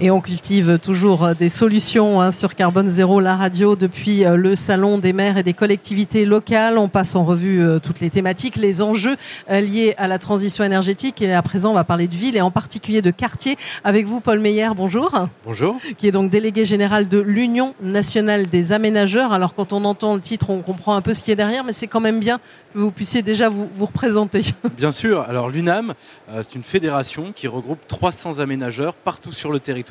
[0.00, 4.36] Et on cultive toujours euh, des solutions hein, sur Carbone Zéro, la radio, depuis euh,
[4.36, 6.78] le Salon des maires et des collectivités locales.
[6.78, 9.16] On passe en revue euh, toutes les thématiques, les enjeux
[9.50, 11.20] liés à la transition énergétique.
[11.20, 13.56] Et à présent, on va parler de ville et en particulier de quartier.
[13.82, 15.10] Avec vous, Paul Meyer, bonjour.
[15.44, 15.76] Bonjour.
[15.96, 19.32] Qui est donc délégué général de l'Union nationale des aménageurs.
[19.32, 21.72] Alors quand on entend le titre, on comprend un peu ce qui est derrière, mais
[21.72, 22.38] c'est quand même bien
[22.72, 24.42] que vous puissiez déjà vous, vous représenter.
[24.76, 25.22] Bien sûr.
[25.22, 25.94] Alors l'UNAM,
[26.36, 29.87] c'est une fédération qui regroupe 300 aménageurs partout sur le territoire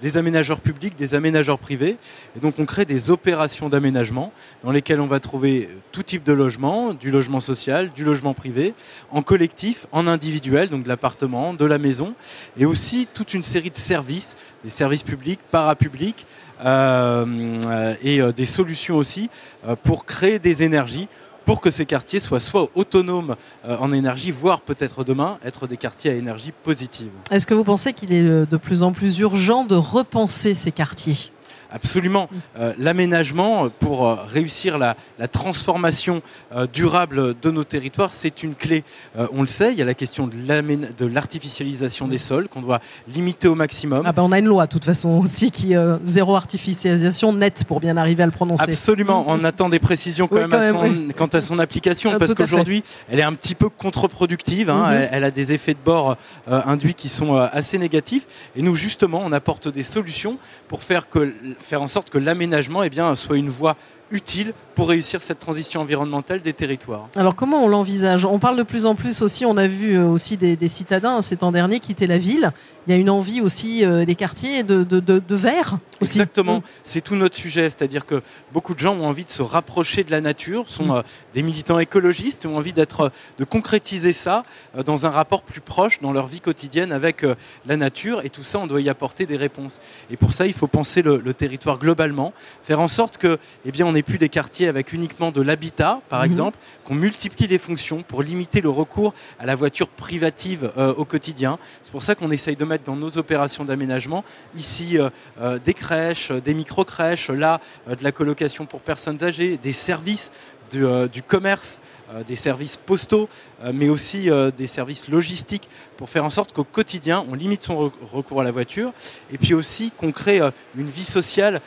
[0.00, 1.96] des aménageurs publics, des aménageurs privés.
[2.36, 6.32] Et donc on crée des opérations d'aménagement dans lesquelles on va trouver tout type de
[6.32, 8.74] logement, du logement social, du logement privé,
[9.10, 12.14] en collectif, en individuel, donc de l'appartement, de la maison,
[12.58, 16.26] et aussi toute une série de services, des services publics, parapublics,
[16.64, 19.30] euh, et euh, des solutions aussi
[19.66, 21.08] euh, pour créer des énergies
[21.44, 25.76] pour que ces quartiers soient soit autonomes euh, en énergie, voire peut-être demain être des
[25.76, 27.10] quartiers à énergie positive.
[27.30, 30.72] Est-ce que vous pensez qu'il est euh, de plus en plus urgent de repenser ces
[30.72, 31.32] quartiers?
[31.72, 32.28] Absolument.
[32.58, 34.96] Euh, l'aménagement pour euh, réussir la,
[35.30, 36.22] transformation
[36.54, 38.84] euh, durable de nos territoires, c'est une clé.
[39.32, 43.48] on le sait, il y a la question de l'artificialisation des sols qu'on doit limiter
[43.48, 44.02] au maximum.
[44.04, 47.80] Ah ben on a une loi, de toute façon, aussi qui zéro artificialisation nette pour
[47.80, 48.64] bien arriver à le prononcer.
[48.70, 49.24] Absolument.
[49.28, 53.24] On attend des précisions quand, même, quant à son application ah, parce qu'aujourd'hui, elle est
[53.24, 54.70] un petit peu contre-productive.
[54.70, 54.90] Hein.
[54.90, 55.08] Mhm.
[55.12, 58.26] elle, a des effets de bord induits qui sont assez négatifs.
[58.56, 62.82] Et nous, justement, on apporte des solutions pour faire que faire en sorte que l'aménagement
[62.82, 63.76] eh soit une voie
[64.12, 67.08] utile pour réussir cette transition environnementale des territoires.
[67.16, 68.24] Alors comment on l'envisage?
[68.24, 71.22] On parle de plus en plus aussi, on a vu euh, aussi des, citadins hein,
[71.22, 72.52] ces temps derniers quitter la ville.
[72.88, 75.78] Il y a une envie aussi euh, des quartiers de, de, de, verre.
[76.00, 76.62] Exactement, mm.
[76.82, 80.10] c'est tout notre sujet, c'est-à-dire que beaucoup de gens ont envie de se rapprocher de
[80.10, 80.96] la nature, sont mm.
[80.96, 81.02] euh,
[81.32, 84.42] des militants écologistes, ont envie d'être, de concrétiser ça
[84.84, 87.24] dans un rapport plus proche dans leur vie quotidienne avec
[87.66, 89.78] la nature, et tout ça, on doit y apporter des réponses.
[90.10, 92.32] Et pour ça, il faut penser le, le territoire globalement,
[92.64, 96.00] faire en sorte que, eh bien, on n'ait plus des quartiers avec uniquement de l'habitat,
[96.08, 96.26] par mhm.
[96.26, 101.04] exemple, qu'on multiplie les fonctions pour limiter le recours à la voiture privative euh, au
[101.04, 101.58] quotidien.
[101.82, 104.24] C'est pour ça qu'on essaye de mettre dans nos opérations d'aménagement
[104.56, 105.08] ici euh,
[105.40, 110.32] euh, des crèches, des micro-crèches, là de la colocation pour personnes âgées, des services
[110.72, 111.78] du commerce
[112.14, 113.28] euh, des services postaux,
[113.62, 117.62] euh, mais aussi euh, des services logistiques pour faire en sorte qu'au quotidien, on limite
[117.62, 118.92] son recours à la voiture
[119.32, 120.40] et puis aussi qu'on crée
[120.76, 121.60] une vie sociale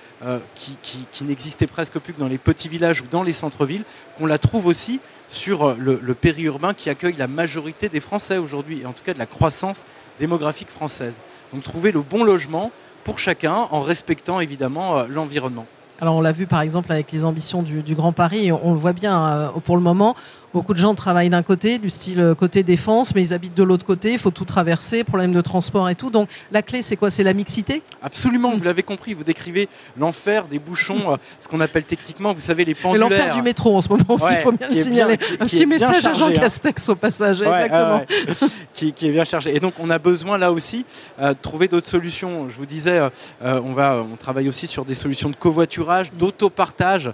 [0.56, 3.84] qui, n'existait presque plus que dans les petits villages ou dans les centres-villes,
[4.18, 5.00] qu'on la trouve aussi
[5.30, 9.20] sur le périurbain qui accueille la majorité des Français aujourd'hui, et en tout cas de
[9.20, 9.86] la croissance
[10.20, 11.16] démographique française.
[11.54, 12.72] Donc trouver le bon logement
[13.04, 15.68] pour chacun en respectant évidemment l'environnement.
[16.02, 18.94] Alors on l'a vu par exemple avec les ambitions du, Grand Paris, on, le voit
[18.94, 20.16] bien pour le moment,
[20.56, 23.64] Beaucoup de gens travaillent d'un côté, du style euh, côté défense, mais ils habitent de
[23.64, 24.14] l'autre côté.
[24.14, 26.10] Il faut tout traverser, problème de transport et tout.
[26.10, 27.10] Donc la clé, c'est quoi?
[27.10, 27.82] C'est la mixité?
[28.02, 29.14] Absolument, vous l'avez compris.
[29.14, 29.68] Vous décrivez
[29.98, 33.10] l'enfer des bouchons, euh, ce qu'on appelle techniquement, vous savez, les pendulaires.
[33.10, 35.18] L'enfer du métro en ce moment aussi, il faut bien le signaler.
[35.42, 36.34] Un petit message à Jean hein.
[36.34, 38.06] Castex au passage, exactement.
[38.74, 39.54] qui, est bien chargé.
[39.54, 40.86] Et donc on a besoin là aussi
[41.20, 42.48] euh, de trouver d'autres solutions.
[42.48, 43.02] Je vous disais,
[43.42, 47.12] on, va, on travaille aussi sur des solutions de covoiturage, d'autopartage,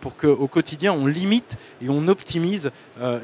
[0.00, 2.72] pour qu'au quotidien on limite et on optimise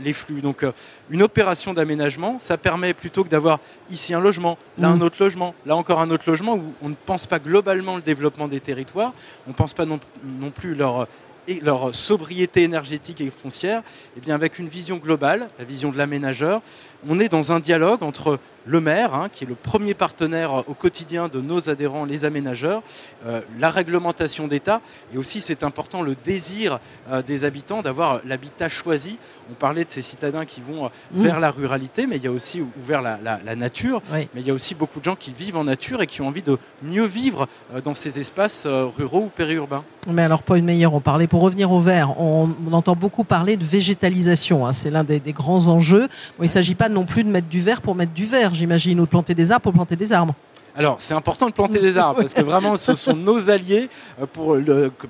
[0.01, 0.41] les flux.
[0.41, 0.73] Donc euh,
[1.11, 5.03] une opération d'aménagement, ça permet plutôt que d'avoir ici un logement, là un mm.
[5.03, 8.49] autre logement, là encore un autre logement, où on ne pense pas globalement le développement
[8.49, 9.13] des territoires,
[9.47, 11.07] on ne pense pas non, non plus leur
[11.49, 15.93] et leur sobriété énergétique et foncière, et eh bien avec une vision globale, la vision
[15.93, 16.61] de l'aménageur,
[17.09, 20.75] on est dans un dialogue entre le maire, hein, qui est le premier partenaire au
[20.75, 22.83] quotidien de nos adhérents, les aménageurs,
[23.27, 24.81] euh, la réglementation d'État,
[25.15, 29.19] et aussi, c'est important, le désir euh, des habitants d'avoir l'habitat choisi.
[29.51, 31.23] On parlait de ces citadins qui vont euh, mmh.
[31.23, 33.17] vers la ruralité, mais il y a aussi vers la,
[33.57, 36.21] nature, mais il y a aussi beaucoup de gens qui vivent en nature et qui
[36.21, 37.49] ont envie de mieux vivre
[37.85, 39.85] dans ces espaces ruraux ou périurbains.
[40.09, 43.65] Mais alors, Paul Meyer, on parlait, pour revenir au vert, on, entend beaucoup parler de
[43.65, 46.09] végétalisation, hein, c'est l'un des, grands enjeux.
[46.39, 48.99] il ne s'agit pas non plus de mettre du vert pour mettre du vert j'imagine,
[49.01, 50.35] ou de planter des arbres pour planter des arbres.
[50.79, 53.89] Alors, c'est important de planter des arbres parce que vraiment, ce sont nos alliés
[54.21, 54.59] euh, pour,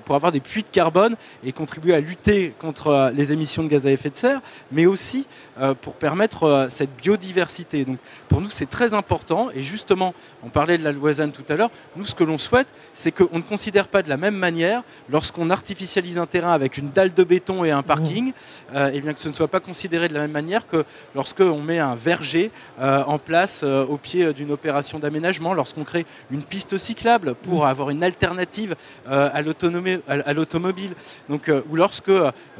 [0.05, 3.67] pour avoir des puits de carbone et contribuer à lutter contre euh, les émissions de
[3.67, 4.39] gaz à effet de serre,
[4.71, 5.27] mais aussi
[5.59, 7.83] euh, pour permettre cette biodiversité.
[7.83, 7.97] Donc,
[8.29, 9.49] pour nous, c'est très important.
[9.53, 11.71] Et justement, on parlait de la loisane tout à l'heure.
[11.97, 15.49] Nous, ce que l'on souhaite, c'est qu'on ne considère pas de la même manière lorsqu'on
[15.49, 18.31] artificialise un terrain avec une dalle de béton et un parking,
[18.73, 20.85] et bien que ce ne soit pas considéré de la même manière que
[21.15, 26.77] lorsqu'on met un verger en place au pied d'une opération d'aménagement lorsqu'on crée une piste
[26.77, 27.67] cyclable pour mm.
[27.67, 28.75] avoir une alternative
[29.07, 30.93] à l'automobile,
[31.29, 32.11] donc ou lorsque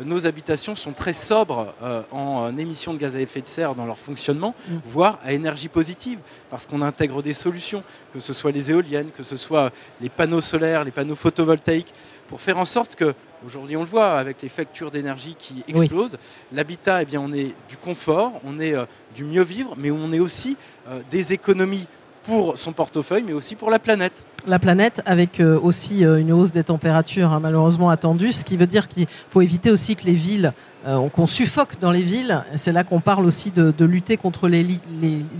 [0.03, 1.73] nos habitations sont très sobres
[2.11, 4.77] en émissions de gaz à effet de serre dans leur fonctionnement, mm.
[4.85, 7.83] voire à énergie positive, parce qu'on intègre des solutions,
[8.13, 9.71] que ce soit les éoliennes, que ce soit
[10.01, 11.93] les panneaux solaires, les panneaux photovoltaïques,
[12.27, 13.13] pour faire en sorte que,
[13.45, 16.17] aujourd'hui on le voit avec les factures d'énergie qui explosent,
[16.51, 18.85] l'habitat, eh bien, on est du confort, on est euh,
[19.15, 20.57] du mieux vivre, mais on est aussi
[20.89, 21.87] euh, des économies
[22.27, 24.23] pour son portefeuille, mais aussi pour la planète.
[24.45, 28.67] La planète, avec euh, aussi une hausse des températures hein, malheureusement attendue, ce qui veut
[28.67, 30.76] dire qu'il faut éviter aussi que les villes euh,
[31.13, 32.43] qu'on suffoque dans les villes.
[32.55, 34.65] C'est là qu'on parle aussi de, lutter contre les,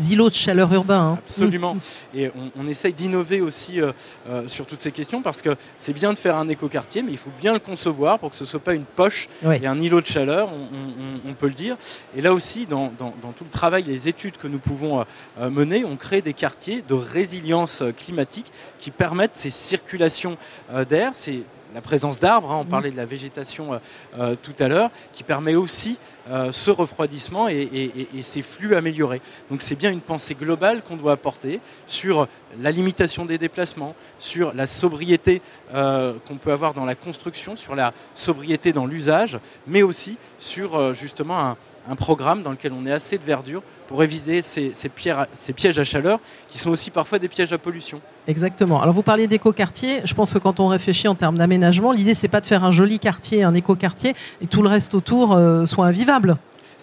[0.09, 1.13] îlots de chaleur urbains.
[1.13, 1.19] Hein.
[1.19, 1.75] Absolument.
[1.75, 1.79] Mm.
[2.15, 3.91] Et on, essaye d'innover aussi euh,
[4.29, 7.17] euh, sur toutes ces questions parce que c'est bien de faire un écoquartier, mais il
[7.17, 10.01] faut bien le concevoir pour que ce ne soit pas une poche et un îlot
[10.01, 10.49] de chaleur,
[11.25, 11.77] on, peut le dire.
[12.15, 15.05] Et là aussi, dans, tout le travail, les études que nous pouvons
[15.39, 20.37] mener, on crée des quartiers de résilience climatique qui permettent ces circulations
[20.89, 21.43] d'air, ces
[21.73, 22.69] la présence d'arbres, hein, on mm.
[22.69, 23.77] parlait de la végétation euh,
[24.17, 25.99] euh, tout à l'heure, qui permet aussi
[26.29, 27.67] euh, ce refroidissement et,
[28.21, 29.21] ces flux améliorés.
[29.49, 32.27] Donc c'est bien une pensée globale qu'on doit apporter sur
[32.59, 35.41] la limitation des déplacements, sur la sobriété
[35.71, 41.39] qu'on peut avoir dans la construction, sur la sobriété dans l'usage, mais aussi sur justement
[41.39, 41.57] un,
[41.89, 46.19] un programme dans lequel on est assez de verdure pour éviter ces, pièges à chaleur
[46.49, 48.01] qui sont aussi parfois des pièges à pollution.
[48.27, 48.81] Exactement.
[48.81, 50.01] Alors vous parliez d'écoquartier.
[50.03, 52.71] Je pense que quand on réfléchit en termes d'aménagement, l'idée c'est pas de faire un
[52.71, 56.37] joli quartier, un écoquartier, et tout le reste autour euh, soit invivable.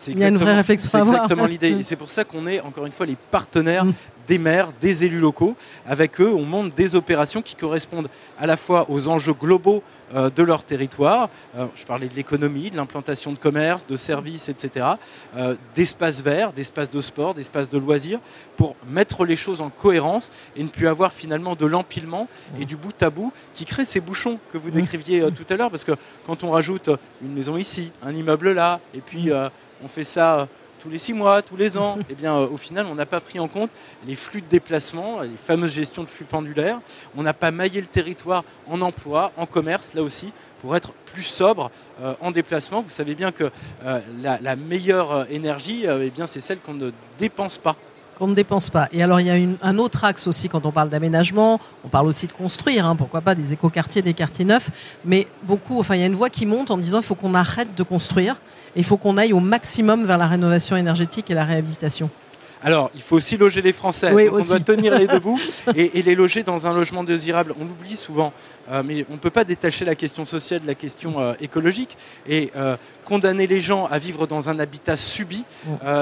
[0.08, 1.76] Il y a une vraie réflexion C'est exactement l'idée.
[1.82, 3.94] C'est pour ça qu'on est, encore une fois, les partenaires mm.
[4.26, 5.56] des maires, des élus locaux.
[5.86, 8.08] Avec eux, on monte des opérations qui correspondent
[8.38, 9.82] à la fois aux enjeux globaux
[10.14, 11.30] euh, de leur territoire.
[11.56, 14.86] Euh, je parlais de l'économie, de l'implantation de commerce, de services, etc.
[15.36, 18.20] Euh, d'espaces verts, d'espaces de sport, d'espaces de loisirs,
[18.56, 22.28] pour mettre les choses en cohérence et ne plus avoir finalement de l'empilement
[22.60, 25.70] et du bout à bout qui crée ces bouchons que vous décriviez tout à l'heure.
[25.70, 25.92] Parce que
[26.26, 26.90] quand on rajoute
[27.22, 29.30] une maison ici, un immeuble là, et puis
[29.84, 30.46] on fait ça euh,
[30.80, 33.20] tous les six mois, tous les ans, eh bien, euh, au final, on n'a pas
[33.20, 33.70] pris en compte
[34.06, 36.80] les flux de déplacement, les fameuses gestions de flux pendulaires.
[37.16, 41.22] On n'a pas maillé le territoire en emploi, en commerce, là aussi, pour être plus
[41.22, 41.70] sobre
[42.02, 42.82] euh, en déplacement.
[42.82, 43.50] Vous savez bien que
[44.22, 47.76] la, meilleure énergie, eh bien, c'est celle qu'on ne dépense pas
[48.18, 48.88] qu'on ne dépense pas.
[48.92, 51.60] Et alors, il y a un autre axe aussi quand on parle d'aménagement.
[51.84, 54.70] On parle aussi de construire, hein, pourquoi pas des écoquartiers, des quartiers neufs.
[55.04, 57.34] Mais beaucoup, enfin, il y a une voix qui monte en disant il faut qu'on
[57.34, 58.36] arrête de construire.
[58.76, 62.10] Il faut qu'on aille au maximum vers la rénovation énergétique et la réhabilitation.
[62.64, 64.10] Alors, il faut aussi loger les Français.
[64.10, 65.38] on doit tenir les debout
[65.76, 67.54] et, les loger dans un logement désirable.
[67.60, 68.32] On l'oublie souvent,
[68.70, 71.98] euh, mais on ne peut pas détacher la question sociale de la question euh, écologique.
[72.26, 75.44] Et euh, condamner les gens à vivre dans un habitat subi,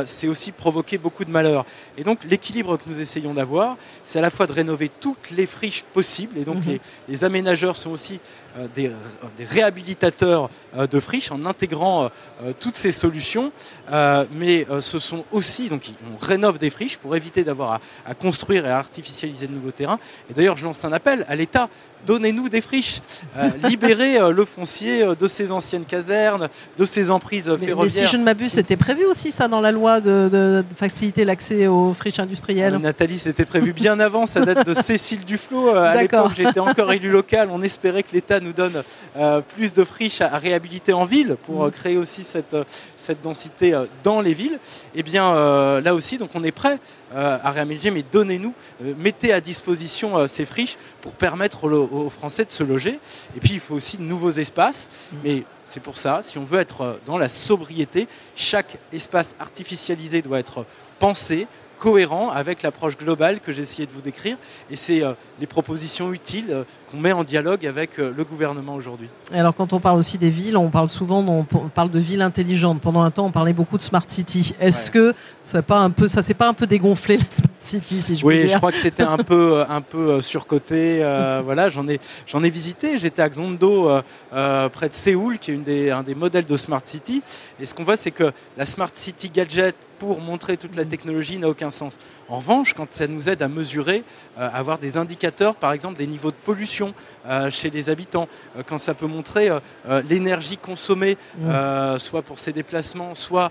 [0.07, 1.67] c'est aussi provoquer beaucoup de malheur.
[1.99, 5.47] Et donc, l'équilibre que nous essayons d'avoir, c'est à la fois de rénover toutes les
[5.47, 6.39] friches possibles.
[6.39, 6.79] Et donc, mhm.
[7.09, 8.21] les, aménageurs sont aussi
[8.75, 8.93] des,
[9.39, 12.11] réhabilitateurs de friches en intégrant
[12.61, 13.53] toutes ces solutions.
[13.91, 18.71] mais ce sont aussi, donc, on rénove des friches pour éviter d'avoir à, construire et
[18.71, 19.99] à artificialiser de nouveaux terrains.
[20.31, 21.69] Et d'ailleurs, je lance un appel à l'État
[22.07, 23.01] donnez-nous des friches,
[23.37, 27.77] euh, libérez euh, le foncier euh, de ces anciennes casernes, de ces emprises ferroviaires.
[27.83, 31.67] Mais si je ne m'abuse, c'était prévu aussi ça dans la loi de, faciliter l'accès
[31.67, 32.77] aux friches industrielles.
[32.77, 35.71] Nathalie, c'était prévu bien avant, ça date de Cécile Duflot.
[35.71, 38.83] à l'époque, j'étais encore élu local, on espérait que l'État nous donne
[39.55, 41.71] plus de friches à, réhabiliter en ville pour mm.
[41.71, 42.57] créer aussi cette,
[42.97, 44.59] cette densité dans les villes.
[44.95, 45.35] Et eh bien
[45.81, 46.79] là aussi, donc on est prêt
[47.15, 48.55] à réhabiliter, mais donnez-nous,
[48.99, 52.99] mettez à disposition ces friches pour permettre le, aux Français de se loger.
[53.37, 54.91] Et puis il faut aussi de nouveaux espaces.
[55.13, 55.17] Mm.
[55.25, 60.23] Mais c'est pour ça, si on veut être euh, dans la sobriété, chaque espace artificialisé
[60.23, 60.65] doit être
[60.99, 61.47] pensé,
[61.83, 64.37] cohérent avec l'approche globale que j'ai essayé de vous décrire.
[64.71, 68.77] Et c'est euh, les propositions utiles euh, qu'on met en dialogue avec euh, le gouvernement
[68.77, 69.09] aujourd'hui.
[69.33, 72.81] Alors quand on parle aussi des villes, on parle souvent on parle de villes intelligentes.
[72.81, 74.55] Pendant un temps, on parlait beaucoup de smart city.
[74.61, 75.13] Est-ce que
[75.43, 78.25] ça pas un peu ça s'est pas un peu dégonflé la smart city si je
[78.25, 80.99] Oui, je crois que c'était un peu un peu surcoté.
[81.43, 81.99] voilà, j'en ai
[82.29, 82.97] j'en ai visité.
[82.97, 83.91] J'étais à Xondo
[84.31, 87.23] près de Séoul, qui est une des, un des modèles de smart city.
[87.59, 91.39] Et ce qu'on voit, c'est que la smart city gadget pour montrer toute la technologie
[91.39, 91.97] n'a aucun sens.
[92.29, 94.03] En revanche, quand ça nous aide à mesurer,
[94.37, 96.93] euh, avoir des indicateurs, par exemple des niveaux de pollution
[97.51, 99.51] chez les habitants, euh, quand ça peut montrer
[100.09, 101.17] l'énergie consommée,
[101.99, 103.51] soit pour ses déplacements, soit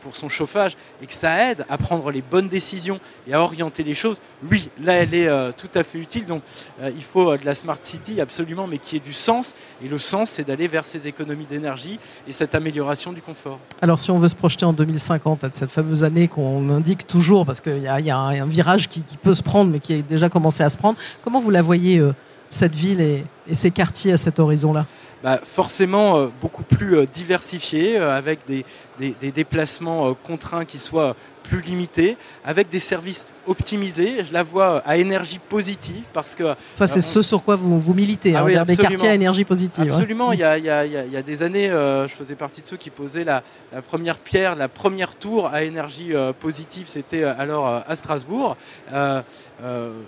[0.00, 3.82] pour son chauffage, et que ça aide à prendre les bonnes décisions et à orienter
[3.82, 4.20] les choses,
[4.50, 6.26] oui, là, elle est tout à fait utile.
[6.26, 6.42] Donc,
[6.82, 9.54] il faut de la smart city absolument, mais qui ait du sens.
[9.84, 13.58] Et le sens, c'est d'aller vers ces économies d'énergie et cette amélioration du confort.
[13.82, 17.46] Alors, si on veut se projeter en 2050, à cette fameuse année qu'on indique toujours,
[17.46, 20.62] parce qu'il y, a, un, virage qui, peut se prendre, mais qui a déjà commencé
[20.62, 22.02] à se prendre, comment vous la voyez
[22.48, 23.00] cette ville
[23.48, 24.86] et, ses quartiers à cet horizon-là
[25.22, 28.64] bah, forcément euh, beaucoup plus euh, diversifiés, euh, avec des,
[28.98, 31.16] des déplacements contraints qui soient
[31.48, 34.24] plus limité, avec des services optimisés.
[34.24, 36.54] Je la vois à énergie positive parce que...
[36.74, 39.44] Ça, c'est euh, ce sur quoi vous, vous militez, ah hein, des quartiers à énergie
[39.44, 39.84] positive.
[39.84, 39.88] Hein.
[39.90, 40.32] Absolument.
[40.32, 42.62] Il, y a, il, y a, il, y a, des années, euh, je faisais partie
[42.62, 46.86] de ceux qui posaient la, la, première pierre, la première tour à énergie euh, positive.
[46.88, 48.56] C'était alors à Strasbourg.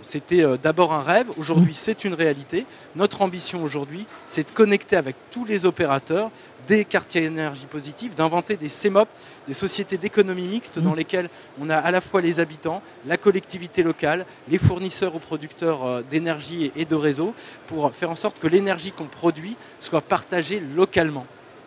[0.02, 1.28] C'était d'abord un rêve.
[1.38, 1.76] Aujourd'hui, mmh.
[1.76, 2.66] c'est une réalité.
[2.97, 6.30] Notre ambition aujourd'hui, c'est de connecter avec tous les opérateurs
[6.66, 9.06] des quartiers énergie positive, d'inventer des CEMOP,
[9.47, 10.97] des sociétés d'économie mixte dans mmh.
[10.97, 11.30] lesquelles
[11.61, 16.02] on a à la fois les habitants, la collectivité locale, les fournisseurs ou producteurs euh,
[16.08, 17.35] d'énergie et de réseaux,
[17.66, 21.26] pour faire en sorte que l'énergie qu'on produit soit partagée localement.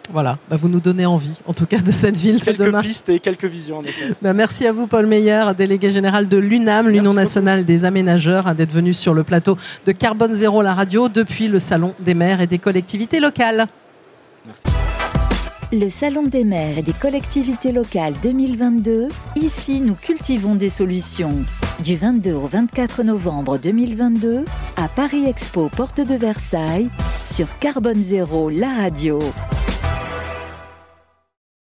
[0.09, 2.81] Voilà, bah, vous nous donnez envie, en tout cas, de cette ville quelques de demain.
[2.81, 3.81] pistes et quelques visions.
[4.21, 8.53] Bah, merci à vous, Paul Meyer, délégué général de l'UNAM, l'Union nationale des aménageurs, hein,
[8.53, 12.41] d'être venu sur le plateau de Carbone Zéro, la radio, depuis le Salon des maires
[12.41, 13.67] et des collectivités locales.
[14.45, 14.63] Merci.
[15.73, 21.31] Le Salon des maires et des collectivités locales 2022, ici nous cultivons des solutions.
[21.81, 24.43] Du 22 au 24 novembre 2022,
[24.75, 26.89] à Paris Expo, porte de Versailles,
[27.23, 29.19] sur Carbone Zéro, la radio.